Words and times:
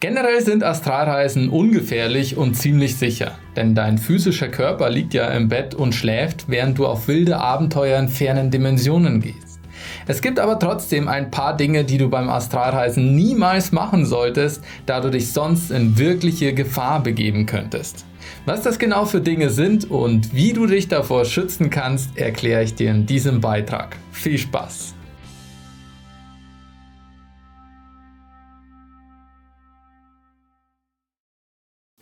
Generell 0.00 0.40
sind 0.40 0.64
Astralreisen 0.64 1.50
ungefährlich 1.50 2.38
und 2.38 2.54
ziemlich 2.54 2.96
sicher, 2.96 3.32
denn 3.54 3.74
dein 3.74 3.98
physischer 3.98 4.48
Körper 4.48 4.88
liegt 4.88 5.12
ja 5.12 5.26
im 5.28 5.48
Bett 5.48 5.74
und 5.74 5.94
schläft, 5.94 6.46
während 6.48 6.78
du 6.78 6.86
auf 6.86 7.06
wilde 7.06 7.36
Abenteuer 7.36 7.98
in 7.98 8.08
fernen 8.08 8.50
Dimensionen 8.50 9.20
gehst. 9.20 9.60
Es 10.06 10.22
gibt 10.22 10.38
aber 10.38 10.58
trotzdem 10.58 11.06
ein 11.06 11.30
paar 11.30 11.54
Dinge, 11.54 11.84
die 11.84 11.98
du 11.98 12.08
beim 12.08 12.30
Astralreisen 12.30 13.14
niemals 13.14 13.72
machen 13.72 14.06
solltest, 14.06 14.64
da 14.86 15.00
du 15.00 15.10
dich 15.10 15.32
sonst 15.32 15.70
in 15.70 15.98
wirkliche 15.98 16.54
Gefahr 16.54 17.02
begeben 17.02 17.44
könntest. 17.44 18.06
Was 18.46 18.62
das 18.62 18.78
genau 18.78 19.04
für 19.04 19.20
Dinge 19.20 19.50
sind 19.50 19.90
und 19.90 20.34
wie 20.34 20.54
du 20.54 20.66
dich 20.66 20.88
davor 20.88 21.26
schützen 21.26 21.68
kannst, 21.68 22.16
erkläre 22.16 22.62
ich 22.62 22.74
dir 22.74 22.90
in 22.90 23.04
diesem 23.04 23.42
Beitrag. 23.42 23.96
Viel 24.12 24.38
Spaß! 24.38 24.94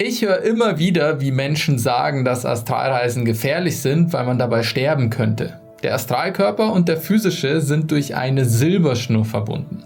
Ich 0.01 0.23
höre 0.23 0.43
immer 0.43 0.79
wieder, 0.79 1.21
wie 1.21 1.33
Menschen 1.33 1.77
sagen, 1.77 2.25
dass 2.25 2.47
Astralreisen 2.47 3.25
gefährlich 3.25 3.81
sind, 3.81 4.13
weil 4.13 4.25
man 4.25 4.39
dabei 4.39 4.63
sterben 4.63 5.11
könnte. 5.11 5.59
Der 5.83 5.93
Astralkörper 5.97 6.73
und 6.73 6.87
der 6.87 6.99
physische 6.99 7.61
sind 7.61 7.91
durch 7.91 8.15
eine 8.15 8.45
Silberschnur 8.45 9.25
verbunden. 9.25 9.83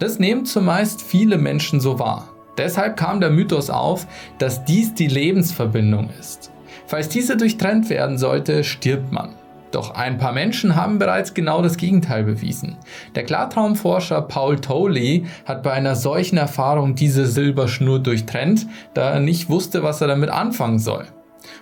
Das 0.00 0.18
nehmen 0.18 0.46
zumeist 0.46 1.00
viele 1.00 1.38
Menschen 1.38 1.80
so 1.80 2.00
wahr. 2.00 2.28
Deshalb 2.58 2.96
kam 2.96 3.20
der 3.20 3.30
Mythos 3.30 3.70
auf, 3.70 4.08
dass 4.38 4.64
dies 4.64 4.94
die 4.94 5.06
Lebensverbindung 5.06 6.10
ist. 6.18 6.50
Falls 6.88 7.08
diese 7.08 7.36
durchtrennt 7.36 7.88
werden 7.88 8.18
sollte, 8.18 8.64
stirbt 8.64 9.12
man. 9.12 9.36
Doch 9.72 9.94
ein 9.94 10.18
paar 10.18 10.32
Menschen 10.32 10.76
haben 10.76 10.98
bereits 10.98 11.32
genau 11.32 11.62
das 11.62 11.78
Gegenteil 11.78 12.24
bewiesen. 12.24 12.76
Der 13.14 13.24
Klartraumforscher 13.24 14.20
Paul 14.22 14.60
Toley 14.60 15.24
hat 15.46 15.62
bei 15.62 15.72
einer 15.72 15.96
solchen 15.96 16.36
Erfahrung 16.36 16.94
diese 16.94 17.26
Silberschnur 17.26 17.98
durchtrennt, 17.98 18.66
da 18.92 19.12
er 19.12 19.20
nicht 19.20 19.48
wusste, 19.48 19.82
was 19.82 20.02
er 20.02 20.08
damit 20.08 20.28
anfangen 20.28 20.78
soll. 20.78 21.06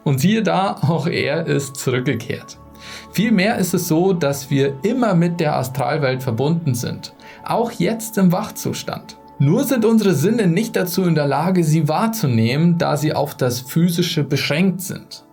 Und 0.02 0.20
siehe 0.20 0.42
da, 0.42 0.76
auch 0.82 1.06
er 1.06 1.46
ist 1.46 1.76
zurückgekehrt. 1.76 2.58
Vielmehr 3.12 3.58
ist 3.58 3.74
es 3.74 3.86
so, 3.86 4.12
dass 4.12 4.50
wir 4.50 4.74
immer 4.82 5.14
mit 5.14 5.38
der 5.38 5.56
Astralwelt 5.56 6.22
verbunden 6.22 6.74
sind, 6.74 7.14
auch 7.44 7.70
jetzt 7.72 8.18
im 8.18 8.32
Wachzustand. 8.32 9.16
Nur 9.38 9.64
sind 9.64 9.84
unsere 9.84 10.14
Sinne 10.14 10.48
nicht 10.48 10.76
dazu 10.76 11.04
in 11.04 11.14
der 11.14 11.26
Lage, 11.26 11.62
sie 11.64 11.88
wahrzunehmen, 11.88 12.76
da 12.76 12.96
sie 12.96 13.14
auf 13.14 13.34
das 13.34 13.60
Physische 13.60 14.24
beschränkt 14.24 14.82
sind. 14.82 15.24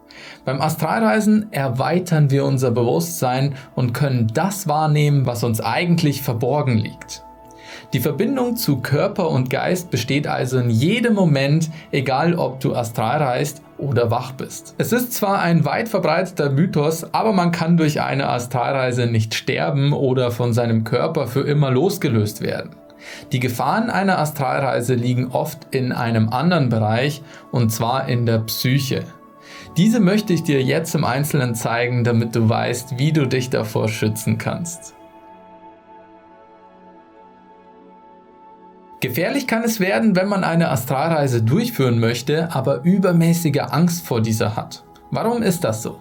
Beim 0.45 0.61
Astralreisen 0.61 1.51
erweitern 1.51 2.31
wir 2.31 2.45
unser 2.45 2.71
Bewusstsein 2.71 3.55
und 3.75 3.93
können 3.93 4.27
das 4.33 4.67
wahrnehmen, 4.67 5.25
was 5.25 5.43
uns 5.43 5.61
eigentlich 5.61 6.21
verborgen 6.21 6.77
liegt. 6.77 7.23
Die 7.93 7.99
Verbindung 7.99 8.57
zu 8.57 8.81
Körper 8.81 9.29
und 9.29 9.49
Geist 9.49 9.91
besteht 9.91 10.27
also 10.27 10.57
in 10.59 10.69
jedem 10.69 11.13
Moment, 11.13 11.69
egal 11.91 12.35
ob 12.35 12.59
du 12.59 12.75
astral 12.75 13.21
reist 13.21 13.61
oder 13.77 14.11
wach 14.11 14.33
bist. 14.33 14.75
Es 14.77 14.91
ist 14.91 15.13
zwar 15.13 15.39
ein 15.39 15.63
weit 15.63 15.87
verbreiteter 15.87 16.49
Mythos, 16.49 17.13
aber 17.13 17.31
man 17.31 17.51
kann 17.51 17.77
durch 17.77 18.01
eine 18.01 18.27
Astralreise 18.29 19.05
nicht 19.05 19.35
sterben 19.35 19.93
oder 19.93 20.31
von 20.31 20.53
seinem 20.53 20.83
Körper 20.83 21.27
für 21.27 21.41
immer 21.41 21.71
losgelöst 21.71 22.41
werden. 22.41 22.71
Die 23.31 23.39
Gefahren 23.39 23.89
einer 23.89 24.19
Astralreise 24.19 24.95
liegen 24.95 25.27
oft 25.27 25.67
in 25.71 25.91
einem 25.91 26.29
anderen 26.29 26.69
Bereich, 26.69 27.21
und 27.51 27.71
zwar 27.71 28.09
in 28.09 28.25
der 28.25 28.39
Psyche. 28.39 29.03
Diese 29.77 29.99
möchte 29.99 30.33
ich 30.33 30.43
dir 30.43 30.61
jetzt 30.61 30.95
im 30.95 31.03
Einzelnen 31.03 31.55
zeigen, 31.55 32.03
damit 32.03 32.35
du 32.35 32.49
weißt, 32.49 32.97
wie 32.97 33.11
du 33.11 33.27
dich 33.27 33.49
davor 33.49 33.87
schützen 33.89 34.37
kannst. 34.37 34.95
Gefährlich 38.99 39.45
kann 39.45 39.63
es 39.63 39.79
werden, 39.79 40.15
wenn 40.15 40.27
man 40.27 40.43
eine 40.43 40.71
Astralreise 40.71 41.43
durchführen 41.43 41.99
möchte, 41.99 42.51
aber 42.51 42.81
übermäßige 42.83 43.59
Angst 43.69 44.07
vor 44.07 44.21
dieser 44.21 44.55
hat. 44.55 44.83
Warum 45.11 45.43
ist 45.43 45.63
das 45.63 45.83
so? 45.83 45.99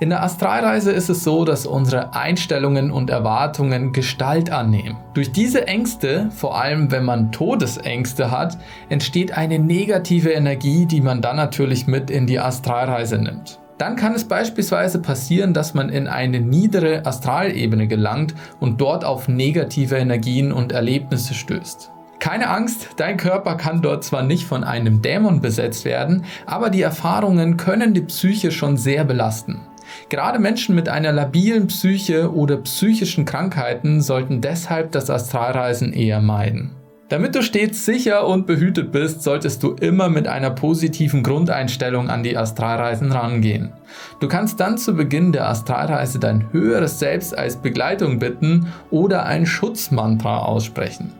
In 0.00 0.10
der 0.10 0.22
Astralreise 0.24 0.90
ist 0.90 1.08
es 1.08 1.22
so, 1.22 1.44
dass 1.44 1.66
unsere 1.66 2.14
Einstellungen 2.14 2.90
und 2.90 3.10
Erwartungen 3.10 3.92
Gestalt 3.92 4.50
annehmen. 4.50 4.96
Durch 5.14 5.30
diese 5.30 5.68
Ängste, 5.68 6.30
vor 6.34 6.60
allem 6.60 6.90
wenn 6.90 7.04
man 7.04 7.30
Todesängste 7.30 8.32
hat, 8.32 8.58
entsteht 8.88 9.36
eine 9.36 9.60
negative 9.60 10.30
Energie, 10.30 10.86
die 10.86 11.00
man 11.00 11.22
dann 11.22 11.36
natürlich 11.36 11.86
mit 11.86 12.10
in 12.10 12.26
die 12.26 12.40
Astralreise 12.40 13.18
nimmt. 13.18 13.60
Dann 13.78 13.96
kann 13.96 14.14
es 14.14 14.24
beispielsweise 14.24 15.00
passieren, 15.00 15.52
dass 15.52 15.74
man 15.74 15.88
in 15.88 16.08
eine 16.08 16.40
niedere 16.40 17.06
Astralebene 17.06 17.86
gelangt 17.86 18.34
und 18.60 18.80
dort 18.80 19.04
auf 19.04 19.28
negative 19.28 19.96
Energien 19.96 20.52
und 20.52 20.72
Erlebnisse 20.72 21.34
stößt. 21.34 21.90
Keine 22.20 22.48
Angst, 22.48 22.90
dein 22.96 23.16
Körper 23.16 23.56
kann 23.56 23.82
dort 23.82 24.02
zwar 24.02 24.22
nicht 24.22 24.46
von 24.46 24.64
einem 24.64 25.02
Dämon 25.02 25.40
besetzt 25.40 25.84
werden, 25.84 26.24
aber 26.46 26.70
die 26.70 26.82
Erfahrungen 26.82 27.56
können 27.56 27.94
die 27.94 28.00
Psyche 28.00 28.50
schon 28.50 28.76
sehr 28.76 29.04
belasten. 29.04 29.60
Gerade 30.08 30.38
Menschen 30.38 30.74
mit 30.74 30.88
einer 30.88 31.12
labilen 31.12 31.68
Psyche 31.68 32.32
oder 32.32 32.56
psychischen 32.58 33.24
Krankheiten 33.24 34.00
sollten 34.00 34.40
deshalb 34.40 34.92
das 34.92 35.10
Astralreisen 35.10 35.92
eher 35.92 36.20
meiden. 36.20 36.72
Damit 37.10 37.34
du 37.34 37.42
stets 37.42 37.84
sicher 37.84 38.26
und 38.26 38.46
behütet 38.46 38.90
bist, 38.90 39.22
solltest 39.22 39.62
du 39.62 39.74
immer 39.74 40.08
mit 40.08 40.26
einer 40.26 40.50
positiven 40.50 41.22
Grundeinstellung 41.22 42.08
an 42.08 42.22
die 42.22 42.36
Astralreisen 42.36 43.12
rangehen. 43.12 43.72
Du 44.20 44.28
kannst 44.28 44.58
dann 44.58 44.78
zu 44.78 44.94
Beginn 44.94 45.30
der 45.30 45.48
Astralreise 45.48 46.18
dein 46.18 46.50
höheres 46.52 46.98
Selbst 46.98 47.36
als 47.36 47.56
Begleitung 47.56 48.18
bitten 48.18 48.68
oder 48.90 49.26
ein 49.26 49.44
Schutzmantra 49.44 50.38
aussprechen. 50.38 51.12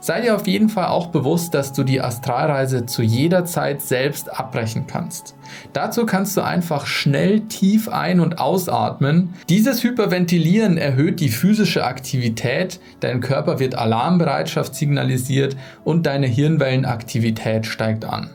Sei 0.00 0.20
dir 0.20 0.34
auf 0.36 0.46
jeden 0.46 0.68
Fall 0.68 0.86
auch 0.86 1.08
bewusst, 1.08 1.54
dass 1.54 1.72
du 1.72 1.84
die 1.84 2.00
Astralreise 2.00 2.86
zu 2.86 3.02
jeder 3.02 3.44
Zeit 3.44 3.82
selbst 3.82 4.32
abbrechen 4.38 4.86
kannst. 4.86 5.34
Dazu 5.72 6.06
kannst 6.06 6.36
du 6.36 6.42
einfach 6.42 6.86
schnell 6.86 7.40
tief 7.40 7.88
ein- 7.88 8.20
und 8.20 8.38
ausatmen. 8.38 9.34
Dieses 9.48 9.82
Hyperventilieren 9.82 10.76
erhöht 10.76 11.20
die 11.20 11.28
physische 11.28 11.84
Aktivität, 11.84 12.80
dein 13.00 13.20
Körper 13.20 13.58
wird 13.58 13.74
Alarmbereitschaft 13.74 14.74
signalisiert 14.74 15.56
und 15.84 16.06
deine 16.06 16.26
Hirnwellenaktivität 16.26 17.66
steigt 17.66 18.04
an. 18.04 18.30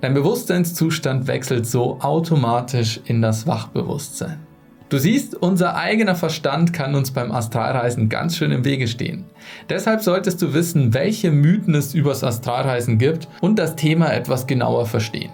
Dein 0.00 0.14
Bewusstseinszustand 0.14 1.26
wechselt 1.26 1.66
so 1.66 2.00
automatisch 2.00 3.00
in 3.04 3.20
das 3.20 3.46
Wachbewusstsein. 3.46 4.49
Du 4.90 4.98
siehst, 4.98 5.36
unser 5.36 5.76
eigener 5.76 6.16
Verstand 6.16 6.72
kann 6.72 6.96
uns 6.96 7.12
beim 7.12 7.30
Astralreisen 7.30 8.08
ganz 8.08 8.36
schön 8.36 8.50
im 8.50 8.64
Wege 8.64 8.88
stehen. 8.88 9.24
Deshalb 9.68 10.02
solltest 10.02 10.42
du 10.42 10.52
wissen, 10.52 10.92
welche 10.92 11.30
Mythen 11.30 11.76
es 11.76 11.94
übers 11.94 12.24
Astralreisen 12.24 12.98
gibt 12.98 13.28
und 13.40 13.60
das 13.60 13.76
Thema 13.76 14.12
etwas 14.12 14.48
genauer 14.48 14.86
verstehen. 14.86 15.30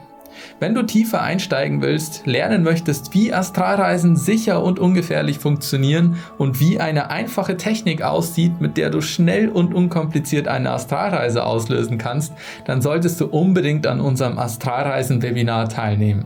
Wenn 0.58 0.74
du 0.74 0.84
tiefer 0.84 1.20
einsteigen 1.20 1.82
willst, 1.82 2.26
lernen 2.26 2.62
möchtest, 2.62 3.12
wie 3.12 3.30
Astralreisen 3.30 4.16
sicher 4.16 4.62
und 4.62 4.78
ungefährlich 4.78 5.38
funktionieren 5.38 6.16
und 6.38 6.60
wie 6.60 6.80
eine 6.80 7.10
einfache 7.10 7.58
Technik 7.58 8.00
aussieht, 8.00 8.58
mit 8.58 8.78
der 8.78 8.88
du 8.88 9.02
schnell 9.02 9.50
und 9.50 9.74
unkompliziert 9.74 10.48
eine 10.48 10.70
Astralreise 10.70 11.44
auslösen 11.44 11.98
kannst, 11.98 12.32
dann 12.64 12.80
solltest 12.80 13.20
du 13.20 13.26
unbedingt 13.26 13.86
an 13.86 14.00
unserem 14.00 14.38
Astralreisen-Webinar 14.38 15.68
teilnehmen. 15.68 16.24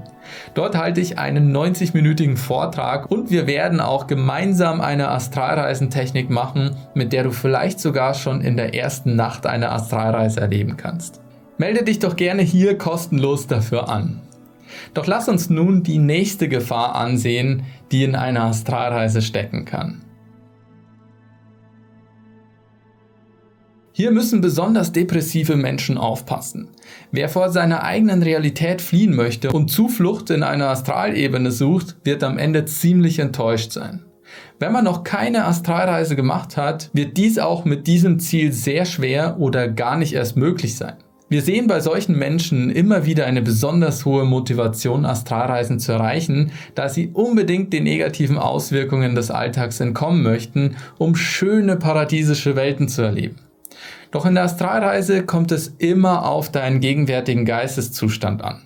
Dort 0.54 0.76
halte 0.76 1.00
ich 1.00 1.18
einen 1.18 1.56
90-minütigen 1.56 2.36
Vortrag 2.36 3.10
und 3.10 3.32
wir 3.32 3.48
werden 3.48 3.80
auch 3.80 4.06
gemeinsam 4.06 4.80
eine 4.80 5.08
Astralreisentechnik 5.08 6.30
machen, 6.30 6.76
mit 6.94 7.12
der 7.12 7.24
du 7.24 7.32
vielleicht 7.32 7.80
sogar 7.80 8.14
schon 8.14 8.42
in 8.42 8.56
der 8.56 8.76
ersten 8.76 9.16
Nacht 9.16 9.44
eine 9.46 9.72
Astralreise 9.72 10.40
erleben 10.40 10.76
kannst. 10.76 11.20
Melde 11.60 11.84
dich 11.84 11.98
doch 11.98 12.16
gerne 12.16 12.40
hier 12.40 12.78
kostenlos 12.78 13.46
dafür 13.46 13.90
an. 13.90 14.22
Doch 14.94 15.06
lass 15.06 15.28
uns 15.28 15.50
nun 15.50 15.82
die 15.82 15.98
nächste 15.98 16.48
Gefahr 16.48 16.94
ansehen, 16.94 17.64
die 17.92 18.02
in 18.02 18.14
einer 18.14 18.44
Astralreise 18.44 19.20
stecken 19.20 19.66
kann. 19.66 20.00
Hier 23.92 24.10
müssen 24.10 24.40
besonders 24.40 24.92
depressive 24.92 25.56
Menschen 25.56 25.98
aufpassen. 25.98 26.70
Wer 27.12 27.28
vor 27.28 27.50
seiner 27.50 27.82
eigenen 27.82 28.22
Realität 28.22 28.80
fliehen 28.80 29.14
möchte 29.14 29.52
und 29.52 29.70
Zuflucht 29.70 30.30
in 30.30 30.42
einer 30.42 30.68
Astralebene 30.68 31.52
sucht, 31.52 31.98
wird 32.04 32.24
am 32.24 32.38
Ende 32.38 32.64
ziemlich 32.64 33.18
enttäuscht 33.18 33.72
sein. 33.72 34.06
Wenn 34.58 34.72
man 34.72 34.84
noch 34.84 35.04
keine 35.04 35.44
Astralreise 35.44 36.16
gemacht 36.16 36.56
hat, 36.56 36.88
wird 36.94 37.18
dies 37.18 37.38
auch 37.38 37.66
mit 37.66 37.86
diesem 37.86 38.18
Ziel 38.18 38.50
sehr 38.50 38.86
schwer 38.86 39.38
oder 39.38 39.68
gar 39.68 39.98
nicht 39.98 40.14
erst 40.14 40.38
möglich 40.38 40.74
sein. 40.78 40.96
Wir 41.30 41.42
sehen 41.42 41.68
bei 41.68 41.78
solchen 41.78 42.18
Menschen 42.18 42.70
immer 42.70 43.06
wieder 43.06 43.24
eine 43.24 43.40
besonders 43.40 44.04
hohe 44.04 44.24
Motivation, 44.24 45.04
Astralreisen 45.04 45.78
zu 45.78 45.92
erreichen, 45.92 46.50
da 46.74 46.88
sie 46.88 47.06
unbedingt 47.12 47.72
den 47.72 47.84
negativen 47.84 48.36
Auswirkungen 48.36 49.14
des 49.14 49.30
Alltags 49.30 49.78
entkommen 49.78 50.24
möchten, 50.24 50.74
um 50.98 51.14
schöne 51.14 51.76
paradiesische 51.76 52.56
Welten 52.56 52.88
zu 52.88 53.02
erleben. 53.02 53.36
Doch 54.10 54.26
in 54.26 54.34
der 54.34 54.42
Astralreise 54.42 55.24
kommt 55.24 55.52
es 55.52 55.68
immer 55.78 56.28
auf 56.28 56.50
deinen 56.50 56.80
gegenwärtigen 56.80 57.44
Geisteszustand 57.44 58.42
an. 58.42 58.62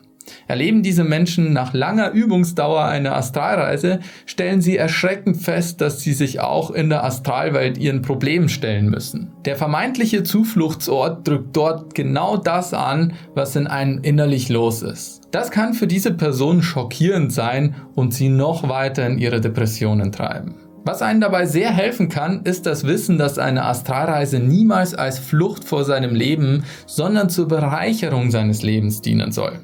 Erleben 0.46 0.82
diese 0.82 1.04
Menschen 1.04 1.52
nach 1.52 1.72
langer 1.72 2.10
Übungsdauer 2.10 2.84
eine 2.84 3.14
Astralreise, 3.14 4.00
stellen 4.26 4.60
sie 4.60 4.76
erschreckend 4.76 5.36
fest, 5.38 5.80
dass 5.80 6.00
sie 6.00 6.12
sich 6.12 6.40
auch 6.40 6.70
in 6.70 6.88
der 6.88 7.04
Astralwelt 7.04 7.78
ihren 7.78 8.02
Problemen 8.02 8.48
stellen 8.48 8.90
müssen. 8.90 9.32
Der 9.44 9.56
vermeintliche 9.56 10.22
Zufluchtsort 10.22 11.26
drückt 11.26 11.56
dort 11.56 11.94
genau 11.94 12.36
das 12.36 12.74
an, 12.74 13.14
was 13.34 13.56
in 13.56 13.66
einem 13.66 14.00
innerlich 14.02 14.48
los 14.48 14.82
ist. 14.82 15.22
Das 15.30 15.50
kann 15.50 15.74
für 15.74 15.86
diese 15.86 16.12
Person 16.12 16.62
schockierend 16.62 17.32
sein 17.32 17.74
und 17.94 18.14
sie 18.14 18.28
noch 18.28 18.68
weiter 18.68 19.06
in 19.06 19.18
ihre 19.18 19.40
Depressionen 19.40 20.12
treiben. 20.12 20.54
Was 20.86 21.00
einen 21.00 21.22
dabei 21.22 21.46
sehr 21.46 21.70
helfen 21.70 22.10
kann, 22.10 22.42
ist 22.44 22.66
das 22.66 22.84
Wissen, 22.84 23.16
dass 23.16 23.38
eine 23.38 23.64
Astralreise 23.64 24.38
niemals 24.38 24.94
als 24.94 25.18
Flucht 25.18 25.64
vor 25.64 25.82
seinem 25.84 26.14
Leben, 26.14 26.64
sondern 26.86 27.30
zur 27.30 27.48
Bereicherung 27.48 28.30
seines 28.30 28.62
Lebens 28.62 29.00
dienen 29.00 29.32
soll. 29.32 29.60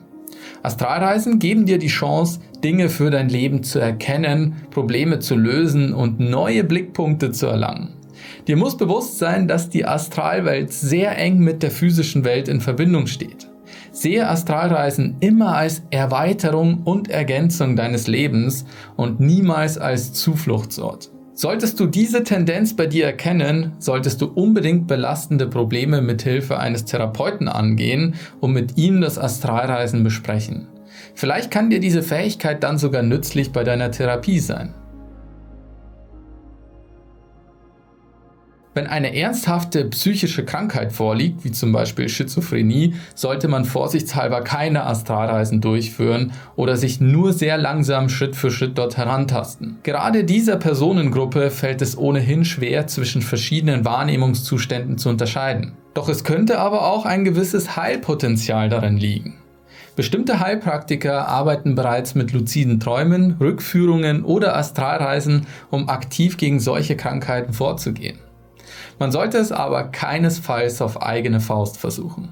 Astralreisen 0.63 1.39
geben 1.39 1.65
dir 1.65 1.79
die 1.79 1.89
Chance, 1.89 2.41
Dinge 2.63 2.89
für 2.89 3.11
dein 3.11 3.29
Leben 3.29 3.63
zu 3.63 3.79
erkennen, 3.79 4.57
Probleme 4.71 5.19
zu 5.19 5.35
lösen 5.35 5.95
und 5.95 6.21
neue 6.21 6.65
Blickpunkte 6.65 7.31
zu 7.33 7.47
erlangen. 7.47 7.95
Dir 8.47 8.57
muss 8.57 8.77
bewusst 8.77 9.19
sein, 9.19 9.49
dass 9.49 9.71
die 9.71 9.87
Astralwelt 9.87 10.73
sehr 10.73 11.17
eng 11.17 11.39
mit 11.39 11.63
der 11.63 11.71
physischen 11.71 12.25
Welt 12.25 12.49
in 12.49 12.61
Verbindung 12.61 13.07
steht. 13.07 13.49
Sehe 13.93 14.29
Astralreisen 14.29 15.17
immer 15.21 15.55
als 15.57 15.83
Erweiterung 15.91 16.83
und 16.85 17.09
Ergänzung 17.09 17.75
deines 17.75 18.07
Lebens 18.07 18.65
und 18.97 19.21
niemals 19.21 19.79
als 19.79 20.13
Zufluchtsort. 20.13 21.11
Solltest 21.41 21.81
du 21.81 21.87
diese 21.87 22.23
Tendenz 22.23 22.77
bei 22.77 22.85
dir 22.85 23.07
erkennen, 23.07 23.73
solltest 23.79 24.21
du 24.21 24.27
unbedingt 24.27 24.87
belastende 24.87 25.47
Probleme 25.47 26.03
mit 26.03 26.21
Hilfe 26.21 26.59
eines 26.59 26.85
Therapeuten 26.85 27.49
angehen 27.49 28.17
und 28.41 28.53
mit 28.53 28.77
ihm 28.77 29.01
das 29.01 29.19
Astralreisen 29.19 30.05
besprechen. 30.05 30.69
Vielleicht 31.15 31.51
kann 31.51 31.71
dir 31.71 31.81
diese 31.81 32.03
Fähigkeit 32.03 32.63
dann 32.63 32.77
sogar 32.77 33.03
nützlich 33.03 33.53
bei 33.53 33.65
deiner 33.65 33.91
Therapie 33.91 34.39
sein. 34.39 34.75
Wenn 38.73 38.87
eine 38.87 39.17
ernsthafte 39.17 39.85
psychische 39.87 40.45
Krankheit 40.45 40.93
vorliegt, 40.93 41.45
wie 41.45 41.51
zum 41.51 41.73
Beispiel 41.73 42.09
Schizophrenie, 42.09 42.95
sollte 43.17 43.49
man 43.49 43.65
vorsichtshalber 43.65 44.43
keine 44.43 44.87
Astralreisen 44.87 45.61
durchführen 45.61 46.33
oder 46.55 46.77
sich 46.77 47.01
nur 47.01 47.33
sehr 47.33 47.59
langsam 47.59 48.09
Schritt 48.09 48.37
für 48.37 48.53
Schritt 48.53 48.79
dort 48.79 48.97
herantasten. 48.97 49.79
Gerade 49.83 50.23
dieser 50.23 50.57
Personengruppe 50.57 51.51
fällt 51.51 51.83
es 51.83 51.99
ohnehin 51.99 52.45
schwer, 52.45 52.87
zwischen 52.87 53.23
verschiedenen 53.23 53.85
Wahrnehmungszuständen 53.85 54.99
zu 54.99 55.09
unterscheiden. 55.09 55.73
Doch 55.95 56.09
es 56.09 56.23
könnte 56.23 56.61
aber 56.61 56.87
auch 56.87 57.07
ein 57.07 57.25
gewisses 57.25 57.77
Heilpotenzial 57.77 58.69
darin 58.69 58.97
liegen. 58.97 59.35
Bestimmte 59.97 60.39
Heilpraktiker 60.39 61.27
arbeiten 61.27 61.75
bereits 61.75 62.15
mit 62.15 62.33
luziden 62.33 62.79
Träumen, 62.79 63.37
Rückführungen 63.41 64.25
oder 64.25 64.57
Astralreisen, 64.57 65.47
um 65.71 65.89
aktiv 65.89 66.37
gegen 66.37 66.61
solche 66.61 66.97
Krankheiten 66.97 67.53
vorzugehen. 67.53 68.19
Man 69.01 69.11
sollte 69.11 69.39
es 69.39 69.51
aber 69.51 69.85
keinesfalls 69.85 70.83
auf 70.83 71.01
eigene 71.01 71.41
Faust 71.41 71.79
versuchen. 71.79 72.29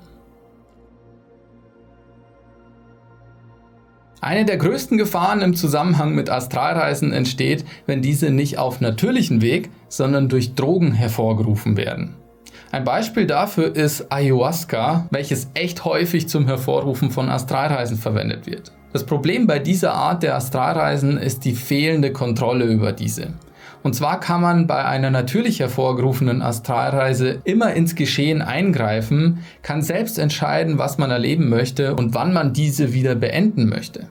Eine 4.21 4.45
der 4.45 4.59
größten 4.59 4.99
Gefahren 4.99 5.41
im 5.41 5.55
Zusammenhang 5.55 6.15
mit 6.15 6.29
Astralreisen 6.29 7.13
entsteht, 7.13 7.65
wenn 7.87 8.03
diese 8.03 8.31
nicht 8.31 8.59
auf 8.59 8.83
natürlichen 8.83 9.41
Weg, 9.41 9.71
sondern 9.89 10.29
durch 10.29 10.55
Drogen 10.55 10.93
hervorgerufen 10.93 11.79
werden. 11.79 12.17
Ein 12.71 12.85
Beispiel 12.85 13.27
dafür 13.27 13.75
ist 13.75 14.13
Ayahuasca, 14.13 15.07
welches 15.11 15.49
echt 15.55 15.87
häufig 15.87 16.29
zum 16.29 16.47
Hervorrufen 16.47 17.11
von 17.11 17.31
Astralreisen 17.31 17.97
verwendet 17.97 18.47
wird. 18.47 18.73
Das 18.93 19.07
Problem 19.07 19.47
bei 19.47 19.59
dieser 19.59 19.95
Art 19.95 20.23
der 20.23 20.37
Astralreisen 20.37 21.17
ist 21.17 21.47
die 21.47 21.55
fehlende 21.55 22.13
Kontrolle 22.13 22.67
über 22.67 22.93
diese. 22.93 23.33
Und 23.83 23.95
zwar 23.95 24.21
kann 24.21 24.41
man 24.41 24.67
bei 24.67 24.85
einer 24.85 25.11
natürlich 25.11 25.61
hervorgerufenen 25.61 26.43
Astralreise 26.43 27.41
immer 27.45 27.75
ins 27.75 27.95
Geschehen 27.95 28.43
eingreifen, 28.43 29.39
kann 29.63 29.83
selbst 29.83 30.19
entscheiden, 30.19 30.79
was 30.79 30.99
man 30.99 31.11
erleben 31.11 31.49
möchte 31.49 31.95
und 31.95 32.15
wann 32.15 32.33
man 32.33 32.53
diese 32.53 32.93
wieder 32.93 33.15
beenden 33.15 33.69
möchte. 33.69 34.09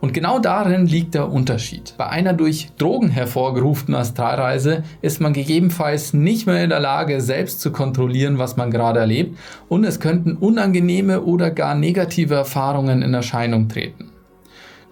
Und 0.00 0.14
genau 0.14 0.38
darin 0.38 0.86
liegt 0.86 1.14
der 1.14 1.30
Unterschied. 1.30 1.94
Bei 1.98 2.08
einer 2.08 2.32
durch 2.32 2.68
Drogen 2.78 3.08
hervorgerufenen 3.08 4.00
Astralreise 4.00 4.84
ist 5.02 5.20
man 5.20 5.32
gegebenenfalls 5.32 6.14
nicht 6.14 6.46
mehr 6.46 6.62
in 6.62 6.70
der 6.70 6.78
Lage, 6.78 7.20
selbst 7.20 7.60
zu 7.60 7.72
kontrollieren, 7.72 8.38
was 8.38 8.56
man 8.56 8.70
gerade 8.70 9.00
erlebt, 9.00 9.36
und 9.68 9.84
es 9.84 9.98
könnten 9.98 10.36
unangenehme 10.36 11.22
oder 11.22 11.50
gar 11.50 11.74
negative 11.74 12.34
Erfahrungen 12.34 13.02
in 13.02 13.12
Erscheinung 13.12 13.68
treten. 13.68 14.07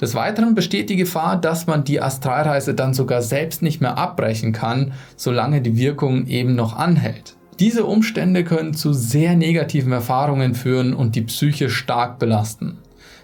Des 0.00 0.14
Weiteren 0.14 0.54
besteht 0.54 0.90
die 0.90 0.96
Gefahr, 0.96 1.40
dass 1.40 1.66
man 1.66 1.84
die 1.84 2.02
Astralreise 2.02 2.74
dann 2.74 2.92
sogar 2.92 3.22
selbst 3.22 3.62
nicht 3.62 3.80
mehr 3.80 3.96
abbrechen 3.96 4.52
kann, 4.52 4.92
solange 5.16 5.62
die 5.62 5.78
Wirkung 5.78 6.26
eben 6.26 6.54
noch 6.54 6.76
anhält. 6.76 7.36
Diese 7.58 7.86
Umstände 7.86 8.44
können 8.44 8.74
zu 8.74 8.92
sehr 8.92 9.34
negativen 9.34 9.92
Erfahrungen 9.92 10.54
führen 10.54 10.92
und 10.92 11.16
die 11.16 11.22
Psyche 11.22 11.70
stark 11.70 12.18
belasten. 12.18 12.76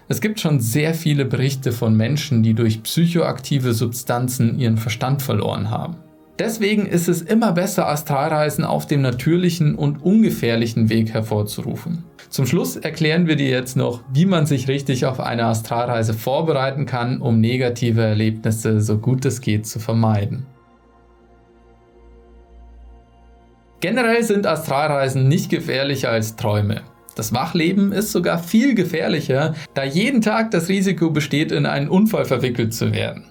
Es 0.09 0.21
gibt 0.21 0.39
schon 0.39 0.59
sehr 0.59 0.95
viele 0.95 1.25
Berichte 1.25 1.71
von 1.71 1.95
Menschen, 1.95 2.41
die 2.41 2.55
durch 2.55 2.81
psychoaktive 2.81 3.73
Substanzen 3.73 4.59
ihren 4.59 4.77
Verstand 4.77 5.21
verloren 5.21 5.69
haben. 5.69 5.97
Deswegen 6.39 6.87
ist 6.87 7.07
es 7.07 7.21
immer 7.21 7.51
besser, 7.51 7.87
Astralreisen 7.87 8.65
auf 8.65 8.87
dem 8.87 9.01
natürlichen 9.01 9.75
und 9.75 10.01
ungefährlichen 10.03 10.89
Weg 10.89 11.13
hervorzurufen. 11.13 12.03
Zum 12.33 12.47
Schluss 12.47 12.77
erklären 12.77 13.27
wir 13.27 13.35
dir 13.35 13.49
jetzt 13.49 13.77
noch, 13.77 14.01
wie 14.11 14.25
man 14.25 14.47
sich 14.47 14.67
richtig 14.67 15.05
auf 15.05 15.19
eine 15.19 15.45
Astralreise 15.45 16.15
vorbereiten 16.15 16.87
kann, 16.87 17.21
um 17.21 17.39
negative 17.39 18.01
Erlebnisse 18.01 18.81
so 18.81 18.97
gut 18.97 19.23
es 19.25 19.39
geht 19.39 19.67
zu 19.67 19.77
vermeiden. 19.77 20.47
Generell 23.81 24.23
sind 24.23 24.47
Astralreisen 24.47 25.27
nicht 25.27 25.51
gefährlicher 25.51 26.09
als 26.09 26.35
Träume. 26.35 26.81
Das 27.15 27.35
Wachleben 27.35 27.91
ist 27.91 28.11
sogar 28.11 28.39
viel 28.39 28.73
gefährlicher, 28.73 29.53
da 29.75 29.83
jeden 29.83 30.21
Tag 30.21 30.49
das 30.49 30.69
Risiko 30.69 31.11
besteht, 31.11 31.51
in 31.51 31.67
einen 31.67 31.87
Unfall 31.87 32.25
verwickelt 32.25 32.73
zu 32.73 32.91
werden. 32.93 33.25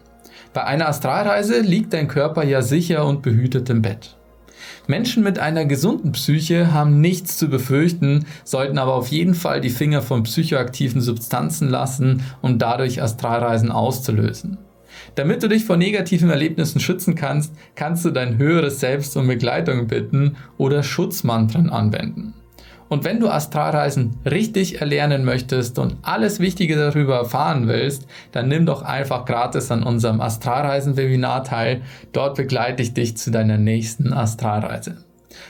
Bei 0.52 0.62
einer 0.62 0.88
Astralreise 0.88 1.60
liegt 1.60 1.92
dein 1.92 2.06
Körper 2.06 2.44
ja 2.44 2.62
sicher 2.62 3.04
und 3.04 3.22
behütet 3.22 3.68
im 3.68 3.82
Bett. 3.82 4.16
Menschen 4.86 5.22
mit 5.22 5.38
einer 5.38 5.64
gesunden 5.64 6.12
Psyche 6.12 6.72
haben 6.72 7.00
nichts 7.00 7.38
zu 7.38 7.48
befürchten, 7.48 8.26
sollten 8.44 8.78
aber 8.78 8.94
auf 8.94 9.08
jeden 9.08 9.34
Fall 9.34 9.60
die 9.60 9.70
Finger 9.70 10.02
von 10.02 10.22
psychoaktiven 10.22 11.00
Substanzen 11.00 11.68
lassen, 11.68 12.22
um 12.40 12.58
dadurch 12.58 13.02
Astralreisen 13.02 13.70
auszulösen. 13.70 14.58
Damit 15.14 15.42
du 15.42 15.48
dich 15.48 15.64
vor 15.64 15.76
negativen 15.76 16.30
Erlebnissen 16.30 16.80
schützen 16.80 17.14
kannst, 17.14 17.54
kannst 17.74 18.04
du 18.04 18.10
dein 18.10 18.38
höheres 18.38 18.80
Selbst 18.80 19.16
um 19.16 19.26
Begleitung 19.26 19.86
bitten 19.86 20.36
oder 20.58 20.82
Schutzmantren 20.82 21.70
anwenden. 21.70 22.34
Und 22.92 23.04
wenn 23.04 23.20
du 23.20 23.30
Astralreisen 23.30 24.18
richtig 24.26 24.82
erlernen 24.82 25.24
möchtest 25.24 25.78
und 25.78 25.96
alles 26.02 26.40
Wichtige 26.40 26.76
darüber 26.76 27.16
erfahren 27.16 27.66
willst, 27.66 28.06
dann 28.32 28.48
nimm 28.48 28.66
doch 28.66 28.82
einfach 28.82 29.24
gratis 29.24 29.70
an 29.70 29.82
unserem 29.82 30.20
Astralreisen-Webinar 30.20 31.42
teil. 31.42 31.80
Dort 32.12 32.36
begleite 32.36 32.82
ich 32.82 32.92
dich 32.92 33.16
zu 33.16 33.30
deiner 33.30 33.56
nächsten 33.56 34.12
Astralreise. 34.12 34.98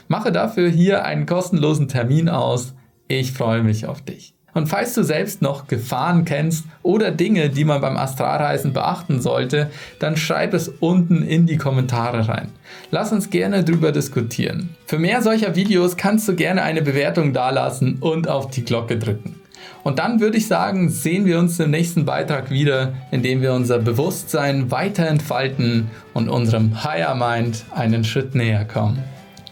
Mache 0.07 0.31
dafür 0.31 0.69
hier 0.69 1.03
einen 1.03 1.25
kostenlosen 1.25 1.89
Termin 1.89 2.29
aus. 2.29 2.75
Ich 3.09 3.33
freue 3.33 3.61
mich 3.61 3.87
auf 3.87 4.01
dich. 4.01 4.33
Und 4.53 4.67
falls 4.67 4.93
du 4.93 5.03
selbst 5.03 5.41
noch 5.41 5.67
Gefahren 5.67 6.25
kennst 6.25 6.65
oder 6.83 7.11
Dinge, 7.11 7.49
die 7.49 7.65
man 7.65 7.81
beim 7.81 7.97
Astralreisen 7.97 8.73
beachten 8.73 9.21
sollte, 9.21 9.71
dann 9.99 10.17
schreib 10.17 10.53
es 10.53 10.67
unten 10.67 11.23
in 11.23 11.45
die 11.45 11.57
Kommentare 11.57 12.27
rein. 12.27 12.49
Lass 12.91 13.11
uns 13.11 13.29
gerne 13.29 13.63
drüber 13.63 13.91
diskutieren. 13.91 14.75
Für 14.85 14.99
mehr 14.99 15.21
solcher 15.21 15.55
Videos 15.55 15.97
kannst 15.97 16.27
du 16.27 16.35
gerne 16.35 16.61
eine 16.61 16.81
Bewertung 16.81 17.33
dalassen 17.33 17.97
und 17.99 18.29
auf 18.29 18.49
die 18.49 18.63
Glocke 18.63 18.97
drücken. 18.97 19.39
Und 19.83 19.99
dann 19.99 20.21
würde 20.21 20.37
ich 20.37 20.47
sagen, 20.47 20.89
sehen 20.89 21.25
wir 21.25 21.39
uns 21.39 21.59
im 21.59 21.71
nächsten 21.71 22.05
Beitrag 22.05 22.49
wieder, 22.49 22.93
in 23.11 23.21
dem 23.21 23.41
wir 23.41 23.53
unser 23.53 23.79
Bewusstsein 23.79 24.71
weiter 24.71 25.07
entfalten 25.07 25.89
und 26.13 26.29
unserem 26.29 26.83
Higher 26.83 27.15
Mind 27.15 27.65
einen 27.71 28.03
Schritt 28.03 28.33
näher 28.33 28.65
kommen. 28.65 29.03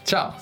Ciao! 0.04 0.32